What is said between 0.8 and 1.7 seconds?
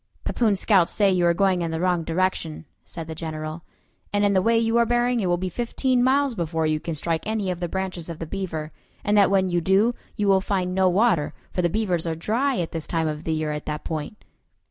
say you are going in